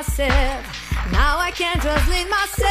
[0.00, 1.12] myself.
[1.12, 2.69] Now I can't just leave myself.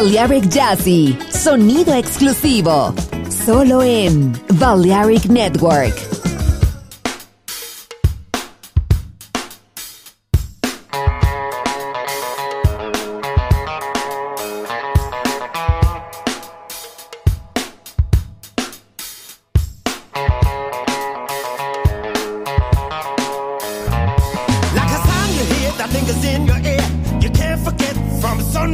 [0.00, 2.94] Balearic Jazzy, sonido exclusivo,
[3.44, 6.08] solo en Balearic Network.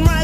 [0.05, 0.24] hear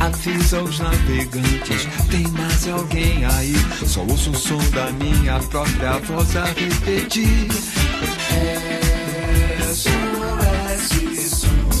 [0.00, 3.54] Assim Avisa os navegantes, tem mais alguém aí.
[3.86, 7.48] Só ouço o som da minha própria voz a repetir.
[8.32, 11.79] É, SOS, SOS.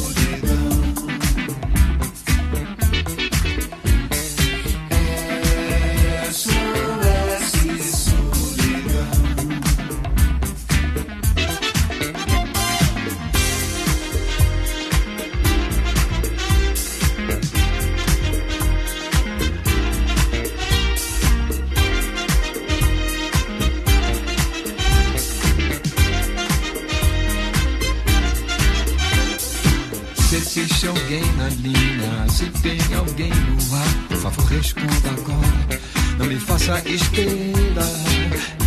[34.60, 35.80] esconda agora.
[36.18, 37.86] Não me faça esperar.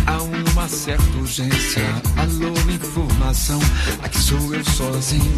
[0.06, 1.82] Há uma certa urgência.
[2.16, 3.60] Alô, informação.
[4.02, 5.33] Aqui sou eu sozinho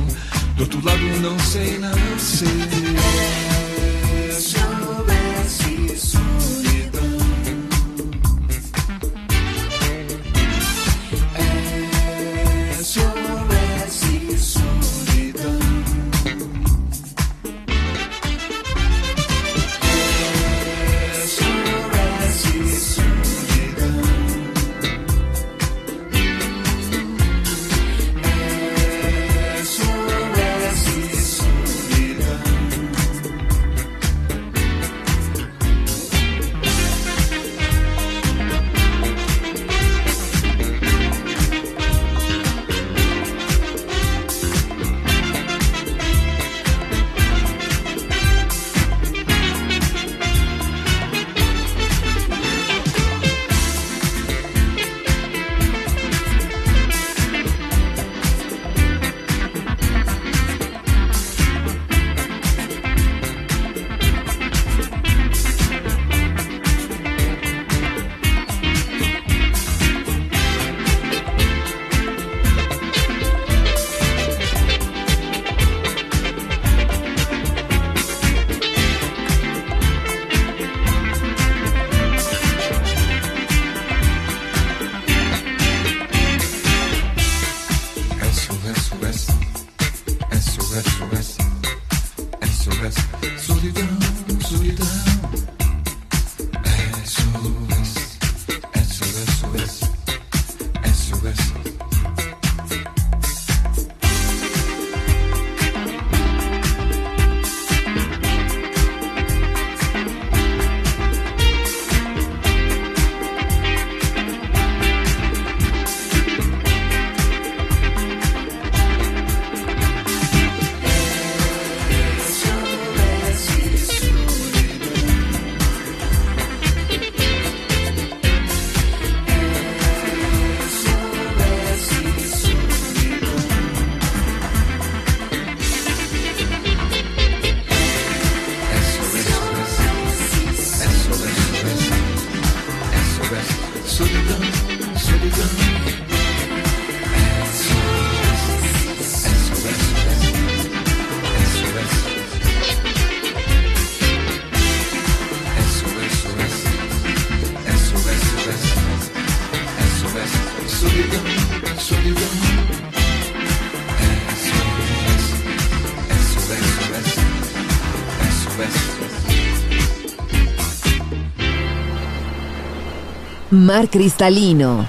[173.50, 174.88] Mar Cristalino.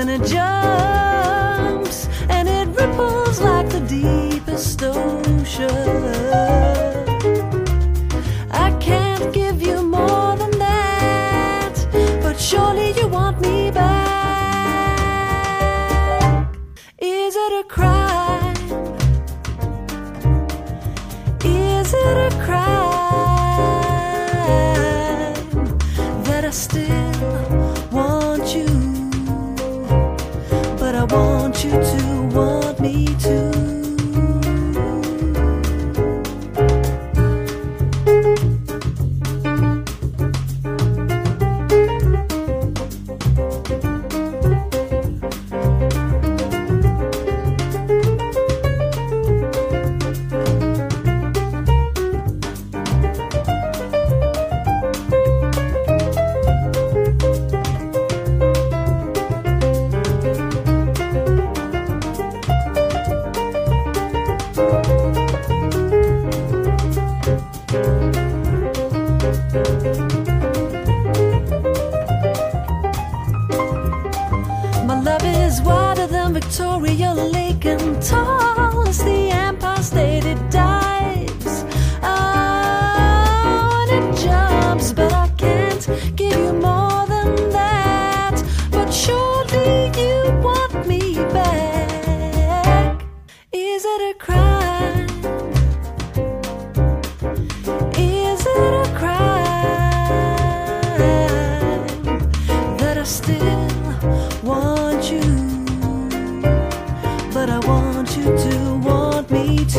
[0.00, 6.79] and it jumps and it ripples like the deepest ocean.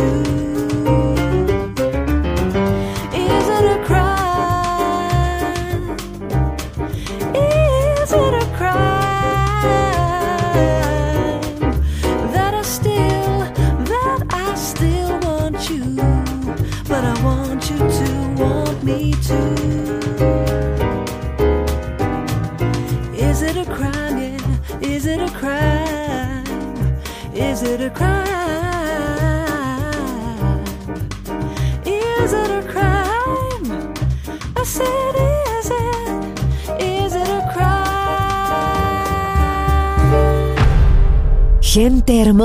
[0.02, 0.41] You.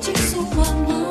[0.00, 1.03] 极速缓慢